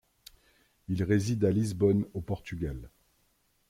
[0.87, 2.89] Il réside à Lisbonne au Portugal.